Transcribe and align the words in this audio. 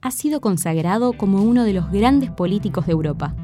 ha 0.00 0.10
sido 0.10 0.40
consagrado 0.40 1.12
como 1.12 1.42
uno 1.42 1.64
de 1.64 1.72
los 1.72 1.90
grandes 1.90 2.30
políticos 2.30 2.86
de 2.86 2.92
Europa. 2.92 3.34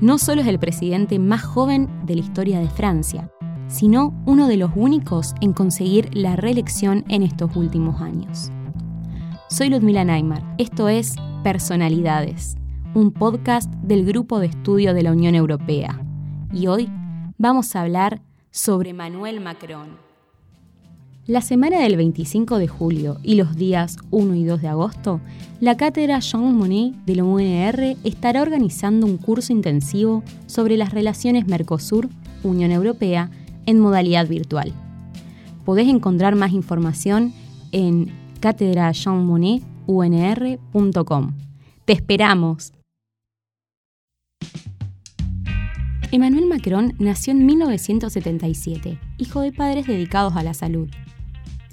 No 0.00 0.18
solo 0.18 0.42
es 0.42 0.46
el 0.46 0.58
presidente 0.58 1.18
más 1.18 1.42
joven 1.42 1.88
de 2.04 2.14
la 2.14 2.20
historia 2.20 2.60
de 2.60 2.68
Francia, 2.68 3.30
sino 3.68 4.14
uno 4.26 4.46
de 4.46 4.56
los 4.56 4.70
únicos 4.76 5.34
en 5.40 5.52
conseguir 5.52 6.10
la 6.14 6.36
reelección 6.36 7.04
en 7.08 7.22
estos 7.22 7.56
últimos 7.56 8.00
años. 8.00 8.50
Soy 9.48 9.70
Ludmila 9.70 10.04
Neymar, 10.04 10.42
esto 10.58 10.88
es 10.88 11.16
Personalidades, 11.42 12.56
un 12.94 13.12
podcast 13.12 13.72
del 13.74 14.04
Grupo 14.04 14.38
de 14.38 14.46
Estudio 14.46 14.94
de 14.94 15.02
la 15.02 15.12
Unión 15.12 15.34
Europea. 15.34 16.00
Y 16.52 16.66
hoy 16.66 16.90
vamos 17.38 17.74
a 17.76 17.82
hablar 17.82 18.22
sobre 18.50 18.92
Manuel 18.92 19.40
Macron. 19.40 20.05
La 21.26 21.40
semana 21.40 21.80
del 21.80 21.96
25 21.96 22.56
de 22.56 22.68
julio 22.68 23.18
y 23.24 23.34
los 23.34 23.56
días 23.56 23.96
1 24.12 24.36
y 24.36 24.44
2 24.44 24.62
de 24.62 24.68
agosto, 24.68 25.20
la 25.58 25.76
cátedra 25.76 26.20
Jean 26.20 26.54
Monnet 26.54 26.94
de 27.04 27.16
la 27.16 27.24
UNR 27.24 27.96
estará 28.04 28.42
organizando 28.42 29.06
un 29.06 29.16
curso 29.16 29.52
intensivo 29.52 30.22
sobre 30.46 30.76
las 30.76 30.92
relaciones 30.92 31.48
Mercosur-Unión 31.48 32.70
Europea 32.70 33.32
en 33.66 33.80
modalidad 33.80 34.28
virtual. 34.28 34.72
Podés 35.64 35.88
encontrar 35.88 36.36
más 36.36 36.52
información 36.52 37.32
en 37.72 38.12
catedrajeanmonnetunr.com. 38.38 41.32
¡Te 41.84 41.92
esperamos! 41.92 42.72
Emmanuel 46.12 46.46
Macron 46.46 46.94
nació 47.00 47.32
en 47.32 47.46
1977, 47.46 49.00
hijo 49.18 49.40
de 49.40 49.50
padres 49.50 49.88
dedicados 49.88 50.36
a 50.36 50.44
la 50.44 50.54
salud. 50.54 50.88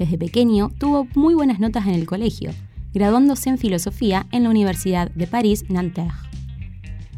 Desde 0.04 0.18
pequeño 0.18 0.70
tuvo 0.78 1.08
muy 1.16 1.34
buenas 1.34 1.62
notas 1.62 1.88
en 1.88 1.94
el 1.94 2.06
colegio, 2.06 2.52
graduándose 2.94 3.50
en 3.50 3.58
filosofía 3.58 4.28
en 4.34 4.44
la 4.44 4.50
Universidad 4.50 5.10
de 5.12 5.28
París-Nanterre. 5.28 6.12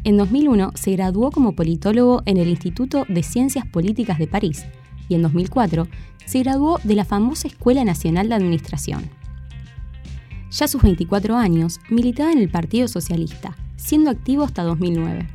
En 0.04 0.16
2001 0.16 0.70
se 0.76 0.92
graduó 0.92 1.32
como 1.32 1.56
politólogo 1.56 2.22
en 2.26 2.36
el 2.36 2.46
Instituto 2.46 3.04
de 3.08 3.24
Ciencias 3.24 3.66
Políticas 3.66 4.20
de 4.20 4.28
París 4.28 4.66
y 5.08 5.16
en 5.16 5.22
2004 5.22 5.88
se 6.26 6.38
graduó 6.44 6.78
de 6.84 6.94
la 6.94 7.04
famosa 7.04 7.48
Escuela 7.48 7.82
Nacional 7.82 8.28
de 8.28 8.36
Administración. 8.36 9.10
Ya 10.52 10.66
a 10.66 10.68
sus 10.68 10.80
24 10.80 11.36
años 11.36 11.80
militaba 11.90 12.30
en 12.30 12.38
el 12.38 12.48
Partido 12.48 12.86
Socialista, 12.86 13.56
siendo 13.74 14.10
activo 14.10 14.44
hasta 14.44 14.62
2009. 14.62 15.26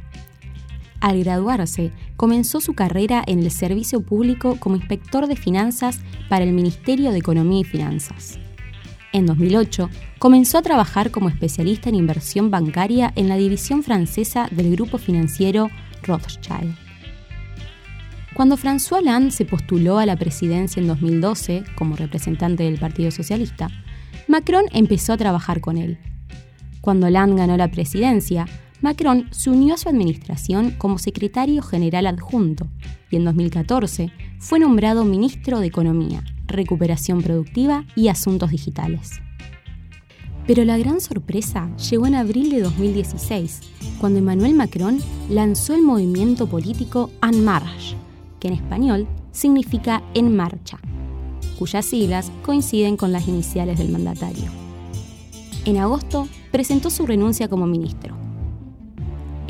Al 1.02 1.24
graduarse, 1.24 1.92
comenzó 2.16 2.62
su 2.62 2.76
carrera 2.76 3.24
en 3.26 3.40
el 3.40 3.50
servicio 3.50 4.02
público 4.02 4.58
como 4.60 4.76
inspector 4.76 5.26
de 5.26 5.36
finanzas 5.36 6.00
para 6.30 6.46
el 6.46 6.54
Ministerio 6.54 7.12
de 7.12 7.18
Economía 7.18 7.62
y 7.62 7.64
Finanzas. 7.64 8.38
En 9.12 9.26
2008, 9.26 9.90
comenzó 10.20 10.60
a 10.60 10.62
trabajar 10.62 11.10
como 11.10 11.28
especialista 11.28 11.90
en 11.90 11.96
inversión 11.96 12.52
bancaria 12.52 13.12
en 13.16 13.30
la 13.30 13.36
división 13.36 13.82
francesa 13.82 14.48
del 14.52 14.72
grupo 14.72 15.00
financiero 15.00 15.70
Rothschild. 16.04 16.76
Cuando 18.36 18.56
François 18.56 19.00
Hollande 19.00 19.32
se 19.32 19.46
postuló 19.46 19.98
a 19.98 20.06
la 20.06 20.16
presidencia 20.16 20.80
en 20.80 20.88
2012 20.88 21.64
como 21.76 21.96
representante 21.96 22.64
del 22.64 22.80
Partido 22.80 23.10
Socialista, 23.10 23.70
Macron 24.28 24.66
empezó 24.72 25.14
a 25.14 25.18
trabajar 25.18 25.62
con 25.62 25.78
él. 25.78 25.98
Cuando 26.80 27.08
Hollande 27.08 27.38
ganó 27.38 27.58
la 27.58 27.72
presidencia, 27.72 28.46
Macron 28.82 29.28
se 29.30 29.52
unió 29.52 29.76
a 29.76 29.78
su 29.78 29.90
administración 29.90 30.72
como 30.72 30.98
secretario 30.98 31.62
general 31.62 32.08
adjunto 32.08 32.68
y 33.12 33.16
en 33.16 33.26
2014 33.26 34.12
fue 34.40 34.58
nombrado 34.58 35.06
ministro 35.06 35.60
de 35.60 35.68
Economía, 35.68 36.24
Recuperación 36.48 37.22
Productiva 37.22 37.86
y 37.96 38.08
Asuntos 38.08 38.50
Digitales. 38.50 39.22
Pero 40.48 40.66
la 40.66 40.80
gran 40.80 41.00
sorpresa 41.00 41.70
llegó 41.78 42.08
en 42.08 42.16
abril 42.16 42.50
de 42.50 42.62
2016, 42.62 43.62
cuando 44.00 44.18
Emmanuel 44.18 44.56
Macron 44.56 44.98
lanzó 45.30 45.76
el 45.76 45.84
movimiento 45.84 46.48
político 46.48 47.12
En 47.22 47.46
Marche, 47.46 47.96
que 48.40 48.48
en 48.48 48.56
español 48.56 49.08
significa 49.32 50.02
En 50.16 50.36
Marcha, 50.36 50.80
cuyas 51.60 51.86
siglas 51.86 52.32
coinciden 52.42 52.98
con 52.98 53.12
las 53.12 53.28
iniciales 53.28 53.78
del 53.78 53.90
mandatario. 53.90 54.50
En 55.66 55.78
agosto 55.78 56.28
presentó 56.52 56.90
su 56.90 57.06
renuncia 57.06 57.48
como 57.48 57.68
ministro 57.68 58.21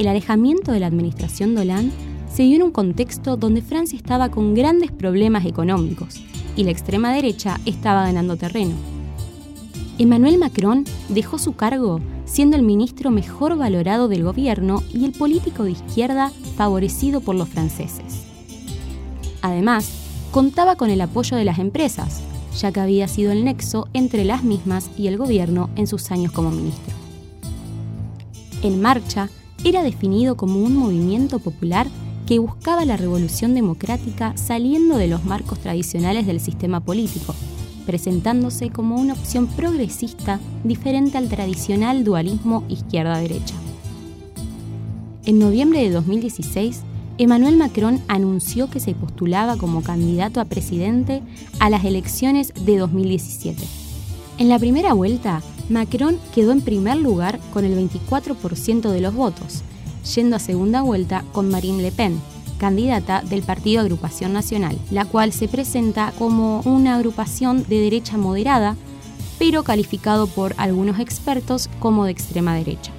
el 0.01 0.07
alejamiento 0.07 0.71
de 0.71 0.79
la 0.79 0.87
administración 0.87 1.53
Dolan 1.53 1.91
se 2.33 2.41
dio 2.43 2.55
en 2.55 2.63
un 2.63 2.71
contexto 2.71 3.37
donde 3.37 3.61
Francia 3.61 3.95
estaba 3.95 4.29
con 4.29 4.55
grandes 4.55 4.91
problemas 4.91 5.45
económicos 5.45 6.19
y 6.55 6.63
la 6.63 6.71
extrema 6.71 7.13
derecha 7.13 7.59
estaba 7.65 8.05
ganando 8.05 8.35
terreno. 8.35 8.73
Emmanuel 9.99 10.39
Macron 10.39 10.85
dejó 11.09 11.37
su 11.37 11.53
cargo 11.53 12.01
siendo 12.25 12.57
el 12.57 12.63
ministro 12.63 13.11
mejor 13.11 13.57
valorado 13.57 14.07
del 14.07 14.23
gobierno 14.23 14.81
y 14.91 15.05
el 15.05 15.11
político 15.11 15.65
de 15.65 15.71
izquierda 15.71 16.31
favorecido 16.55 17.21
por 17.21 17.35
los 17.35 17.49
franceses. 17.49 18.23
Además, 19.43 19.91
contaba 20.31 20.77
con 20.77 20.89
el 20.89 21.01
apoyo 21.01 21.37
de 21.37 21.45
las 21.45 21.59
empresas, 21.59 22.23
ya 22.59 22.71
que 22.71 22.79
había 22.79 23.07
sido 23.07 23.31
el 23.31 23.45
nexo 23.45 23.87
entre 23.93 24.25
las 24.25 24.43
mismas 24.43 24.89
y 24.97 25.07
el 25.07 25.17
gobierno 25.17 25.69
en 25.75 25.85
sus 25.85 26.09
años 26.09 26.31
como 26.31 26.49
ministro. 26.49 26.95
En 28.63 28.81
marcha, 28.81 29.29
era 29.63 29.83
definido 29.83 30.35
como 30.35 30.59
un 30.61 30.75
movimiento 30.75 31.39
popular 31.39 31.87
que 32.25 32.39
buscaba 32.39 32.85
la 32.85 32.97
revolución 32.97 33.53
democrática 33.53 34.33
saliendo 34.35 34.97
de 34.97 35.07
los 35.07 35.23
marcos 35.25 35.59
tradicionales 35.59 36.25
del 36.25 36.39
sistema 36.39 36.79
político, 36.79 37.35
presentándose 37.85 38.69
como 38.69 38.95
una 38.95 39.13
opción 39.13 39.47
progresista 39.47 40.39
diferente 40.63 41.17
al 41.17 41.29
tradicional 41.29 42.03
dualismo 42.03 42.63
izquierda-derecha. 42.69 43.55
En 45.25 45.39
noviembre 45.39 45.81
de 45.81 45.91
2016, 45.91 46.81
Emmanuel 47.17 47.57
Macron 47.57 48.01
anunció 48.07 48.69
que 48.69 48.79
se 48.79 48.95
postulaba 48.95 49.57
como 49.57 49.83
candidato 49.83 50.41
a 50.41 50.45
presidente 50.45 51.21
a 51.59 51.69
las 51.69 51.85
elecciones 51.85 52.53
de 52.65 52.77
2017. 52.77 53.61
En 54.39 54.49
la 54.49 54.57
primera 54.57 54.93
vuelta, 54.93 55.43
Macron 55.69 56.19
quedó 56.33 56.51
en 56.51 56.61
primer 56.61 56.97
lugar 56.97 57.39
con 57.53 57.65
el 57.65 57.77
24% 57.77 58.89
de 58.89 59.01
los 59.01 59.13
votos, 59.13 59.63
yendo 60.15 60.35
a 60.35 60.39
segunda 60.39 60.81
vuelta 60.81 61.23
con 61.31 61.49
Marine 61.49 61.81
Le 61.81 61.91
Pen, 61.91 62.19
candidata 62.57 63.21
del 63.21 63.41
Partido 63.41 63.81
Agrupación 63.81 64.33
Nacional, 64.33 64.77
la 64.91 65.05
cual 65.05 65.33
se 65.33 65.47
presenta 65.47 66.13
como 66.17 66.61
una 66.61 66.95
agrupación 66.95 67.63
de 67.67 67.79
derecha 67.79 68.17
moderada, 68.17 68.75
pero 69.39 69.63
calificado 69.63 70.27
por 70.27 70.53
algunos 70.57 70.99
expertos 70.99 71.69
como 71.79 72.05
de 72.05 72.11
extrema 72.11 72.55
derecha. 72.55 72.91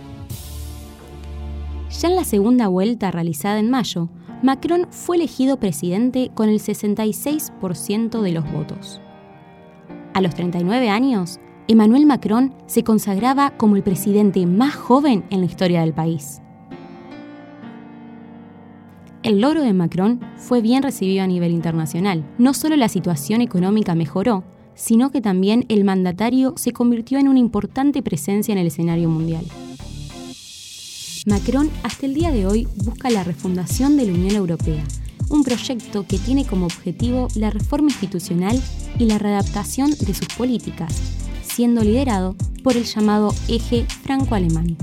Ya 2.00 2.08
en 2.08 2.16
la 2.16 2.24
segunda 2.24 2.68
vuelta 2.68 3.10
realizada 3.10 3.60
en 3.60 3.70
mayo, 3.70 4.08
Macron 4.42 4.88
fue 4.90 5.16
elegido 5.16 5.58
presidente 5.58 6.32
con 6.34 6.48
el 6.48 6.58
66% 6.58 8.20
de 8.20 8.32
los 8.32 8.50
votos. 8.50 9.00
A 10.14 10.20
los 10.20 10.34
39 10.34 10.88
años, 10.90 11.38
Emmanuel 11.68 12.06
Macron 12.06 12.52
se 12.66 12.82
consagraba 12.82 13.52
como 13.56 13.76
el 13.76 13.84
presidente 13.84 14.44
más 14.46 14.74
joven 14.74 15.24
en 15.30 15.40
la 15.40 15.46
historia 15.46 15.82
del 15.82 15.92
país. 15.92 16.40
El 19.22 19.40
logro 19.40 19.62
de 19.62 19.72
Macron 19.72 20.20
fue 20.36 20.60
bien 20.60 20.82
recibido 20.82 21.22
a 21.22 21.28
nivel 21.28 21.52
internacional. 21.52 22.24
No 22.38 22.52
solo 22.54 22.74
la 22.74 22.88
situación 22.88 23.40
económica 23.40 23.94
mejoró, 23.94 24.42
sino 24.74 25.12
que 25.12 25.20
también 25.20 25.64
el 25.68 25.84
mandatario 25.84 26.54
se 26.56 26.72
convirtió 26.72 27.18
en 27.18 27.28
una 27.28 27.38
importante 27.38 28.02
presencia 28.02 28.50
en 28.50 28.58
el 28.58 28.66
escenario 28.66 29.08
mundial. 29.08 29.44
Macron 31.26 31.70
hasta 31.84 32.06
el 32.06 32.14
día 32.14 32.32
de 32.32 32.46
hoy 32.46 32.66
busca 32.84 33.08
la 33.08 33.22
refundación 33.22 33.96
de 33.96 34.06
la 34.06 34.12
Unión 34.12 34.34
Europea, 34.34 34.82
un 35.30 35.44
proyecto 35.44 36.04
que 36.04 36.18
tiene 36.18 36.44
como 36.44 36.66
objetivo 36.66 37.28
la 37.36 37.50
reforma 37.50 37.90
institucional 37.90 38.60
y 38.98 39.04
la 39.04 39.18
readaptación 39.18 39.92
de 39.92 40.14
sus 40.14 40.26
políticas, 40.36 41.21
siendo 41.54 41.84
liderado 41.84 42.34
por 42.62 42.76
el 42.76 42.84
llamado 42.84 43.34
eje 43.48 43.84
franco-alemán. 44.02 44.76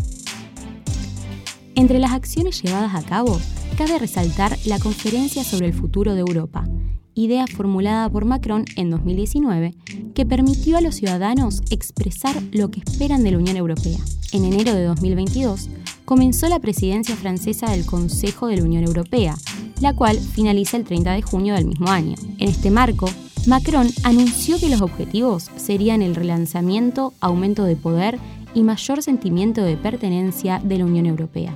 Entre 1.76 2.00
las 2.00 2.12
acciones 2.12 2.62
llevadas 2.62 2.94
a 2.94 3.02
cabo, 3.02 3.40
cabe 3.78 3.98
resaltar 3.98 4.58
la 4.66 4.80
Conferencia 4.80 5.44
sobre 5.44 5.68
el 5.68 5.74
Futuro 5.74 6.14
de 6.14 6.20
Europa, 6.20 6.68
idea 7.16 7.48
formulada 7.48 8.10
por 8.10 8.26
Macron 8.26 8.66
en 8.76 8.90
2019, 8.90 9.74
que 10.14 10.26
permitió 10.26 10.78
a 10.78 10.82
los 10.82 10.96
ciudadanos 10.96 11.62
expresar 11.70 12.36
lo 12.52 12.70
que 12.70 12.82
esperan 12.82 13.24
de 13.24 13.32
la 13.32 13.38
Unión 13.38 13.58
Europea. 13.58 13.98
En 14.32 14.46
enero 14.46 14.74
de 14.74 14.84
2022, 14.84 15.70
comenzó 16.06 16.50
la 16.50 16.60
presidencia 16.60 17.16
francesa 17.16 17.72
del 17.72 17.86
Consejo 17.86 18.48
de 18.48 18.58
la 18.58 18.64
Unión 18.64 18.84
Europea, 18.84 19.36
la 19.80 19.96
cual 19.96 20.20
finaliza 20.20 20.78
el 20.78 20.84
30 20.84 21.14
de 21.14 21.22
junio 21.22 21.56
del 21.56 21.66
mismo 21.66 21.90
año. 21.90 22.16
En 22.38 22.50
este 22.50 22.70
marco, 22.70 23.10
Macron 23.48 23.90
anunció 24.04 24.60
que 24.60 24.70
los 24.70 24.82
objetivos 24.82 25.50
serían 25.56 26.02
el 26.02 26.16
relanzamiento, 26.16 27.14
aumento 27.20 27.64
de 27.64 27.76
poder 27.76 28.20
y 28.54 28.64
mayor 28.64 29.02
sentimiento 29.02 29.64
de 29.64 29.78
pertenencia 29.78 30.60
de 30.64 30.78
la 30.78 30.86
Unión 30.86 31.06
Europea. 31.06 31.54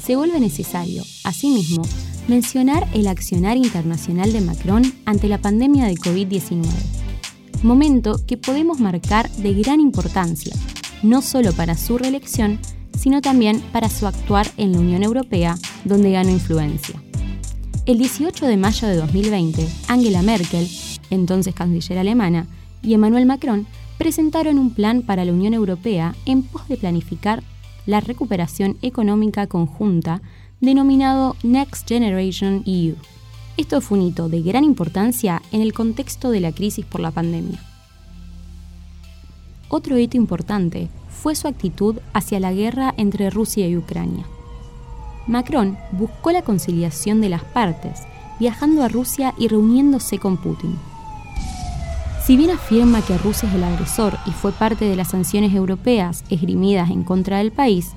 Se 0.00 0.16
vuelve 0.16 0.38
necesario, 0.38 1.02
asimismo, 1.24 1.82
mencionar 2.28 2.86
el 2.94 3.08
accionar 3.08 3.56
internacional 3.56 4.32
de 4.32 4.40
Macron 4.40 4.82
ante 5.04 5.28
la 5.28 5.38
pandemia 5.38 5.86
de 5.86 5.94
COVID-19, 5.94 6.66
momento 7.62 8.20
que 8.26 8.36
podemos 8.36 8.78
marcar 8.78 9.30
de 9.32 9.54
gran 9.54 9.80
importancia, 9.80 10.54
no 11.02 11.22
solo 11.22 11.52
para 11.52 11.76
su 11.76 11.98
reelección, 11.98 12.58
sino 12.96 13.20
también 13.20 13.60
para 13.72 13.88
su 13.88 14.06
actuar 14.06 14.46
en 14.56 14.72
la 14.72 14.78
Unión 14.78 15.02
Europea, 15.02 15.56
donde 15.84 16.12
ganó 16.12 16.30
influencia. 16.30 17.00
El 17.86 17.98
18 17.98 18.46
de 18.46 18.56
mayo 18.56 18.88
de 18.88 18.96
2020, 18.96 19.64
Angela 19.86 20.20
Merkel, 20.20 20.68
entonces 21.10 21.54
canciller 21.54 22.00
alemana, 22.00 22.48
y 22.82 22.94
Emmanuel 22.94 23.26
Macron 23.26 23.64
presentaron 23.96 24.58
un 24.58 24.74
plan 24.74 25.02
para 25.02 25.24
la 25.24 25.32
Unión 25.32 25.54
Europea 25.54 26.16
en 26.24 26.42
pos 26.42 26.66
de 26.66 26.78
planificar 26.78 27.44
la 27.86 28.00
recuperación 28.00 28.76
económica 28.82 29.46
conjunta 29.46 30.20
denominado 30.60 31.36
Next 31.44 31.86
Generation 31.86 32.64
EU. 32.66 32.96
Esto 33.56 33.80
fue 33.80 33.98
un 33.98 34.06
hito 34.06 34.28
de 34.28 34.42
gran 34.42 34.64
importancia 34.64 35.40
en 35.52 35.60
el 35.60 35.72
contexto 35.72 36.32
de 36.32 36.40
la 36.40 36.50
crisis 36.50 36.84
por 36.84 37.00
la 37.00 37.12
pandemia. 37.12 37.62
Otro 39.68 39.96
hito 39.96 40.16
importante 40.16 40.88
fue 41.08 41.36
su 41.36 41.46
actitud 41.46 41.98
hacia 42.12 42.40
la 42.40 42.52
guerra 42.52 42.92
entre 42.96 43.30
Rusia 43.30 43.68
y 43.68 43.76
Ucrania. 43.76 44.26
Macron 45.26 45.76
buscó 45.92 46.30
la 46.30 46.42
conciliación 46.42 47.20
de 47.20 47.28
las 47.28 47.44
partes, 47.44 48.02
viajando 48.38 48.82
a 48.82 48.88
Rusia 48.88 49.34
y 49.38 49.48
reuniéndose 49.48 50.18
con 50.18 50.36
Putin. 50.36 50.78
Si 52.24 52.36
bien 52.36 52.50
afirma 52.50 53.02
que 53.02 53.18
Rusia 53.18 53.48
es 53.48 53.54
el 53.54 53.64
agresor 53.64 54.18
y 54.26 54.30
fue 54.30 54.52
parte 54.52 54.84
de 54.84 54.96
las 54.96 55.10
sanciones 55.10 55.54
europeas 55.54 56.24
esgrimidas 56.28 56.90
en 56.90 57.04
contra 57.04 57.38
del 57.38 57.52
país, 57.52 57.92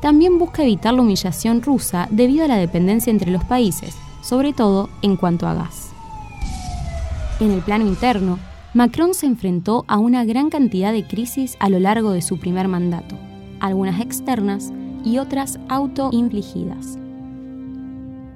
también 0.00 0.38
busca 0.38 0.62
evitar 0.62 0.94
la 0.94 1.02
humillación 1.02 1.62
rusa 1.62 2.08
debido 2.10 2.44
a 2.44 2.48
la 2.48 2.56
dependencia 2.56 3.10
entre 3.10 3.30
los 3.30 3.44
países, 3.44 3.96
sobre 4.22 4.52
todo 4.52 4.88
en 5.02 5.16
cuanto 5.16 5.46
a 5.46 5.54
gas. 5.54 5.90
En 7.40 7.50
el 7.50 7.60
plano 7.62 7.86
interno, 7.86 8.38
Macron 8.74 9.14
se 9.14 9.26
enfrentó 9.26 9.84
a 9.88 9.98
una 9.98 10.24
gran 10.24 10.50
cantidad 10.50 10.92
de 10.92 11.06
crisis 11.06 11.56
a 11.58 11.68
lo 11.68 11.78
largo 11.80 12.12
de 12.12 12.22
su 12.22 12.38
primer 12.38 12.68
mandato, 12.68 13.16
algunas 13.60 14.00
externas 14.00 14.72
y 15.08 15.16
otras 15.18 15.58
autoinfligidas. 15.68 16.98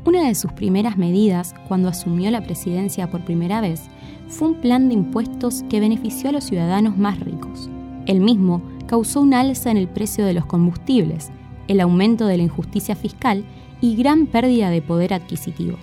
Una 0.07 0.27
de 0.27 0.35
sus 0.35 0.53
primeras 0.53 0.97
medidas 0.97 1.55
cuando 1.69 1.89
asumió 1.89 2.31
la 2.31 2.41
presidencia 2.41 3.11
por 3.11 3.25
primera 3.25 3.61
vez 3.61 3.83
fue 4.29 4.49
un 4.49 4.55
plan 4.55 4.89
de 4.89 4.95
impuestos 4.95 5.65
que 5.69 5.81
benefició 5.81 6.31
a 6.31 6.33
los 6.33 6.45
ciudadanos 6.45 6.97
más 6.97 7.21
ricos. 7.21 7.69
El 8.07 8.21
mismo 8.21 8.63
causó 8.87 9.21
un 9.21 9.35
alza 9.35 9.71
en 9.71 9.77
el 9.77 9.87
precio 9.87 10.25
de 10.25 10.33
los 10.33 10.47
combustibles, 10.47 11.31
el 11.69 11.81
aumento 11.81 12.27
de 12.27 12.39
la 12.39 12.43
injusticia 12.45 12.97
fiscal 12.97 13.45
y 13.83 13.95
gran 13.95 14.27
pérdida 14.27 14.71
de 14.71 14.81
poder 14.81 15.13
adquisitivo. 15.13 15.77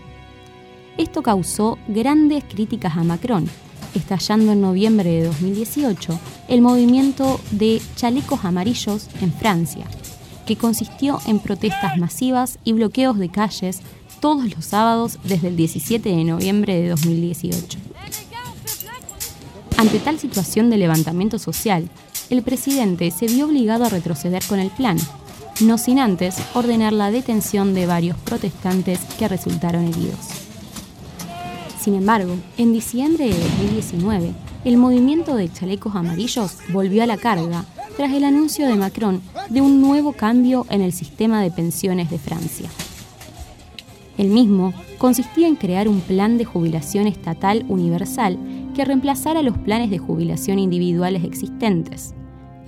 Esto 0.97 1.21
causó 1.21 1.77
grandes 1.87 2.43
críticas 2.43 2.97
a 2.97 3.03
Macron, 3.03 3.45
estallando 3.93 4.53
en 4.53 4.61
noviembre 4.61 5.09
de 5.11 5.25
2018 5.27 6.19
el 6.47 6.61
movimiento 6.61 7.39
de 7.51 7.79
chalecos 7.95 8.43
amarillos 8.43 9.07
en 9.21 9.31
Francia, 9.31 9.85
que 10.49 10.55
consistió 10.55 11.21
en 11.27 11.37
protestas 11.37 11.95
masivas 11.99 12.57
y 12.63 12.73
bloqueos 12.73 13.19
de 13.19 13.29
calles 13.29 13.81
todos 14.19 14.49
los 14.55 14.65
sábados 14.65 15.19
desde 15.23 15.49
el 15.49 15.55
17 15.55 16.09
de 16.09 16.23
noviembre 16.23 16.81
de 16.81 16.89
2018. 16.89 17.77
Ante 19.77 19.99
tal 19.99 20.17
situación 20.17 20.71
de 20.71 20.77
levantamiento 20.77 21.37
social, 21.37 21.87
el 22.31 22.41
presidente 22.41 23.11
se 23.11 23.27
vio 23.27 23.45
obligado 23.45 23.85
a 23.85 23.89
retroceder 23.89 24.41
con 24.49 24.59
el 24.59 24.71
plan, 24.71 24.97
no 25.61 25.77
sin 25.77 25.99
antes 25.99 26.37
ordenar 26.55 26.93
la 26.93 27.11
detención 27.11 27.75
de 27.75 27.85
varios 27.85 28.17
protestantes 28.17 29.01
que 29.19 29.27
resultaron 29.27 29.83
heridos. 29.83 30.17
Sin 31.79 31.93
embargo, 31.93 32.33
en 32.57 32.73
diciembre 32.73 33.25
de 33.25 33.37
2019, 33.37 34.33
el 34.65 34.77
movimiento 34.77 35.35
de 35.35 35.53
chalecos 35.53 35.95
amarillos 35.95 36.57
volvió 36.73 37.03
a 37.03 37.05
la 37.05 37.17
carga 37.17 37.65
tras 37.99 38.13
el 38.13 38.23
anuncio 38.23 38.65
de 38.65 38.75
Macron 38.75 39.21
de 39.49 39.59
un 39.59 39.81
nuevo 39.81 40.13
cambio 40.13 40.65
en 40.69 40.79
el 40.79 40.93
sistema 40.93 41.41
de 41.41 41.51
pensiones 41.51 42.09
de 42.09 42.17
Francia. 42.17 42.69
El 44.17 44.29
mismo 44.29 44.73
consistía 44.97 45.49
en 45.49 45.57
crear 45.57 45.89
un 45.89 45.99
plan 45.99 46.37
de 46.37 46.45
jubilación 46.45 47.07
estatal 47.07 47.65
universal 47.67 48.39
que 48.73 48.85
reemplazara 48.85 49.41
los 49.41 49.57
planes 49.57 49.89
de 49.89 49.97
jubilación 49.97 50.59
individuales 50.59 51.25
existentes, 51.25 52.15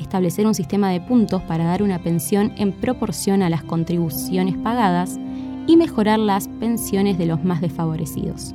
establecer 0.01 0.45
un 0.45 0.53
sistema 0.53 0.89
de 0.89 0.99
puntos 0.99 1.41
para 1.43 1.63
dar 1.63 1.81
una 1.81 2.03
pensión 2.03 2.51
en 2.57 2.73
proporción 2.73 3.41
a 3.41 3.49
las 3.49 3.63
contribuciones 3.63 4.57
pagadas 4.57 5.17
y 5.65 5.77
mejorar 5.77 6.19
las 6.19 6.49
pensiones 6.59 7.17
de 7.17 7.27
los 7.27 7.41
más 7.41 7.61
desfavorecidos. 7.61 8.53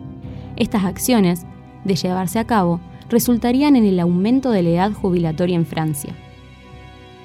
Estas 0.56 0.84
acciones, 0.84 1.46
de 1.87 1.96
llevarse 1.96 2.38
a 2.38 2.46
cabo, 2.46 2.81
resultarían 3.08 3.76
en 3.76 3.87
el 3.87 3.99
aumento 3.99 4.50
de 4.50 4.62
la 4.62 4.69
edad 4.69 4.93
jubilatoria 4.93 5.56
en 5.56 5.64
Francia. 5.64 6.14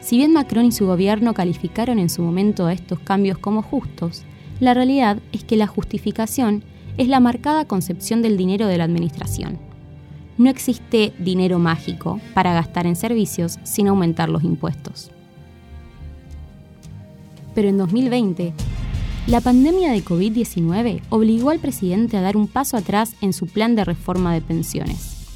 Si 0.02 0.18
bien 0.18 0.34
Macron 0.34 0.66
y 0.66 0.72
su 0.72 0.86
gobierno 0.86 1.34
calificaron 1.34 2.00
en 2.00 2.10
su 2.10 2.22
momento 2.22 2.66
a 2.66 2.74
estos 2.74 3.00
cambios 3.00 3.38
como 3.38 3.62
justos, 3.62 4.24
la 4.60 4.74
realidad 4.74 5.18
es 5.32 5.44
que 5.44 5.56
la 5.56 5.68
justificación 5.68 6.64
es 6.98 7.08
la 7.08 7.20
marcada 7.20 7.66
concepción 7.66 8.22
del 8.22 8.36
dinero 8.36 8.68
de 8.68 8.78
la 8.78 8.84
administración 8.84 9.72
no 10.42 10.50
existe 10.50 11.14
dinero 11.20 11.60
mágico 11.60 12.20
para 12.34 12.54
gastar 12.54 12.88
en 12.88 12.96
servicios 12.96 13.60
sin 13.64 13.88
aumentar 13.88 14.30
los 14.30 14.44
impuestos. 14.44 15.12
Pero 17.54 17.70
en 17.70 17.78
2020, 17.78 18.54
la 19.28 19.42
pandemia 19.42 19.92
de 19.92 20.04
COVID-19 20.04 21.02
obligó 21.10 21.52
al 21.52 21.60
presidente 21.60 22.18
a 22.18 22.22
dar 22.22 22.38
un 22.38 22.48
paso 22.48 22.76
atrás 22.76 23.14
en 23.22 23.34
su 23.34 23.46
plan 23.46 23.76
de 23.76 23.86
reforma 23.86 24.34
de 24.34 24.42
pensiones. 24.42 25.28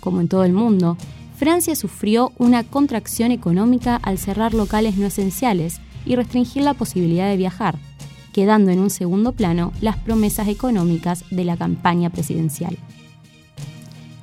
Como 0.00 0.20
en 0.20 0.28
todo 0.28 0.44
el 0.44 0.52
mundo, 0.52 0.96
Francia 1.38 1.76
sufrió 1.76 2.32
una 2.36 2.64
contracción 2.64 3.30
económica 3.30 3.94
al 4.02 4.18
cerrar 4.18 4.54
locales 4.54 4.96
no 4.96 5.06
esenciales 5.06 5.80
y 6.04 6.16
restringir 6.16 6.64
la 6.64 6.74
posibilidad 6.74 7.28
de 7.28 7.36
viajar, 7.36 7.78
quedando 8.32 8.72
en 8.72 8.80
un 8.80 8.90
segundo 8.90 9.30
plano 9.30 9.72
las 9.80 9.96
promesas 9.96 10.48
económicas 10.48 11.24
de 11.30 11.44
la 11.44 11.56
campaña 11.56 12.10
presidencial. 12.10 12.76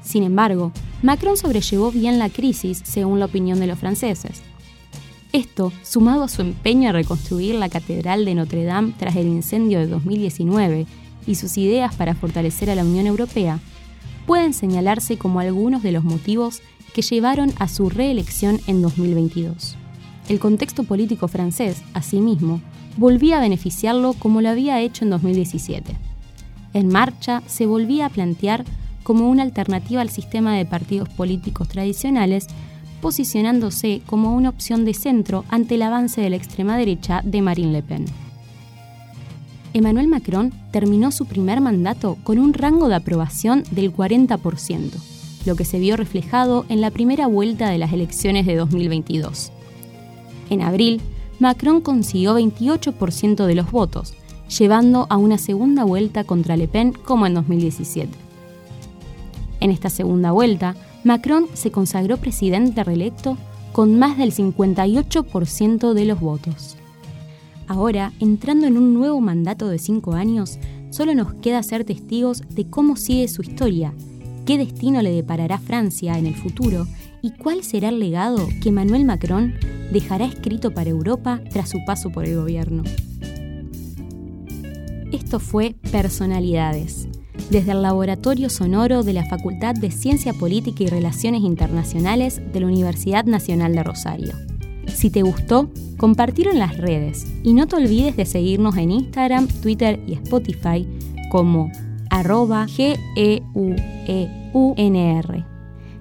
Sin 0.03 0.23
embargo, 0.23 0.73
Macron 1.03 1.37
sobrellevó 1.37 1.89
bien 1.89 2.19
la 2.19 2.29
crisis 2.29 2.81
según 2.83 3.21
la 3.21 3.27
opinión 3.27 3.61
de 3.61 3.67
los 3.67 3.79
franceses. 3.79 4.41
Esto, 5.31 5.71
sumado 5.83 6.23
a 6.23 6.27
su 6.27 6.41
empeño 6.41 6.89
a 6.89 6.93
reconstruir 6.93 7.55
la 7.55 7.69
Catedral 7.69 8.25
de 8.25 8.35
Notre 8.35 8.65
Dame 8.65 8.93
tras 8.99 9.15
el 9.15 9.27
incendio 9.27 9.79
de 9.79 9.87
2019 9.87 10.85
y 11.25 11.35
sus 11.35 11.57
ideas 11.57 11.95
para 11.95 12.13
fortalecer 12.13 12.69
a 12.69 12.75
la 12.75 12.83
Unión 12.83 13.07
Europea, 13.07 13.61
pueden 14.25 14.53
señalarse 14.53 15.17
como 15.17 15.39
algunos 15.39 15.83
de 15.83 15.91
los 15.91 16.03
motivos 16.03 16.61
que 16.93 17.01
llevaron 17.01 17.51
a 17.59 17.67
su 17.67 17.89
reelección 17.89 18.59
en 18.67 18.81
2022. 18.81 19.75
El 20.29 20.39
contexto 20.39 20.83
político 20.83 21.27
francés, 21.27 21.81
asimismo, 21.93 22.61
volvía 22.97 23.37
a 23.37 23.41
beneficiarlo 23.41 24.13
como 24.13 24.41
lo 24.41 24.49
había 24.49 24.81
hecho 24.81 25.03
en 25.03 25.11
2017. 25.11 25.95
En 26.73 26.87
marcha 26.87 27.43
se 27.45 27.65
volvía 27.65 28.07
a 28.07 28.09
plantear 28.09 28.65
como 29.03 29.29
una 29.29 29.43
alternativa 29.43 30.01
al 30.01 30.09
sistema 30.09 30.55
de 30.55 30.65
partidos 30.65 31.09
políticos 31.09 31.67
tradicionales, 31.67 32.47
posicionándose 33.01 34.01
como 34.05 34.35
una 34.35 34.49
opción 34.49 34.83
de 34.83 34.93
centro 34.93 35.45
ante 35.49 35.75
el 35.75 35.83
avance 35.83 36.21
de 36.21 36.31
la 36.31 36.37
extrema 36.37 36.75
derecha 36.77 37.21
de 37.23 37.41
Marine 37.41 37.71
Le 37.71 37.83
Pen. 37.83 38.24
Emmanuel 39.75 40.07
Macron 40.07 40.53
terminó 40.71 41.11
su 41.11 41.25
primer 41.25 41.59
mandato 41.59 42.17
con 42.23 42.39
un 42.39 42.53
rango 42.53 42.87
de 42.87 42.95
aprobación 42.95 43.65
del 43.71 43.93
40%, 43.93 44.91
lo 45.45 45.55
que 45.57 45.65
se 45.65 45.79
vio 45.79 45.97
reflejado 45.97 46.65
en 46.69 46.79
la 46.79 46.91
primera 46.91 47.27
vuelta 47.27 47.69
de 47.69 47.77
las 47.77 47.91
elecciones 47.91 48.45
de 48.45 48.55
2022. 48.55 49.51
En 50.49 50.61
abril, 50.61 51.01
Macron 51.39 51.81
consiguió 51.81 52.39
28% 52.39 53.45
de 53.45 53.53
los 53.53 53.69
votos, 53.69 54.13
llevando 54.57 55.07
a 55.09 55.17
una 55.17 55.37
segunda 55.37 55.83
vuelta 55.83 56.23
contra 56.23 56.55
Le 56.55 56.69
Pen 56.69 56.93
como 56.93 57.25
en 57.25 57.33
2017. 57.33 58.09
En 59.59 59.71
esta 59.71 59.89
segunda 59.89 60.31
vuelta, 60.31 60.77
Macron 61.03 61.47
se 61.53 61.71
consagró 61.71 62.15
presidente 62.15 62.81
reelecto 62.85 63.37
con 63.73 63.99
más 63.99 64.17
del 64.17 64.33
58% 64.33 65.91
de 65.91 66.05
los 66.05 66.21
votos. 66.21 66.77
Ahora, 67.67 68.13
entrando 68.19 68.67
en 68.67 68.77
un 68.77 68.93
nuevo 68.93 69.19
mandato 69.21 69.67
de 69.67 69.79
cinco 69.79 70.13
años, 70.13 70.59
solo 70.91 71.15
nos 71.15 71.33
queda 71.35 71.63
ser 71.63 71.83
testigos 71.83 72.43
de 72.49 72.69
cómo 72.69 72.95
sigue 72.95 73.27
su 73.27 73.41
historia, 73.41 73.93
qué 74.45 74.57
destino 74.57 75.01
le 75.01 75.11
deparará 75.11 75.57
Francia 75.57 76.17
en 76.17 76.27
el 76.27 76.35
futuro 76.35 76.85
y 77.21 77.31
cuál 77.31 77.63
será 77.63 77.89
el 77.89 77.99
legado 77.99 78.47
que 78.61 78.69
Emmanuel 78.69 79.03
Macron 79.03 79.55
dejará 79.91 80.25
escrito 80.25 80.73
para 80.73 80.91
Europa 80.91 81.41
tras 81.49 81.69
su 81.69 81.79
paso 81.85 82.11
por 82.11 82.25
el 82.25 82.35
gobierno. 82.35 82.83
Esto 85.11 85.39
fue 85.39 85.75
Personalidades, 85.91 87.07
desde 87.49 87.71
el 87.71 87.81
Laboratorio 87.81 88.49
Sonoro 88.49 89.01
de 89.01 89.13
la 89.13 89.25
Facultad 89.25 89.73
de 89.73 89.89
Ciencia 89.89 90.33
Política 90.33 90.83
y 90.83 90.87
Relaciones 90.87 91.41
Internacionales 91.41 92.41
de 92.53 92.59
la 92.59 92.67
Universidad 92.67 93.25
Nacional 93.25 93.73
de 93.73 93.83
Rosario. 93.83 94.33
Si 94.95 95.09
te 95.09 95.21
gustó, 95.23 95.69
compartirlo 95.97 96.53
en 96.53 96.59
las 96.59 96.77
redes 96.77 97.27
y 97.43 97.53
no 97.53 97.67
te 97.67 97.75
olvides 97.75 98.15
de 98.15 98.25
seguirnos 98.25 98.77
en 98.77 98.91
Instagram, 98.91 99.49
Twitter 99.61 99.99
y 100.07 100.13
Spotify 100.13 100.87
como 101.29 101.69
arroba 102.09 102.65
G-E-U-E-U-N-R. 102.65 103.45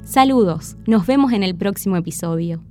Saludos, 0.05 0.77
nos 0.87 1.07
vemos 1.07 1.33
en 1.33 1.43
el 1.43 1.57
próximo 1.57 1.97
episodio. 1.97 2.63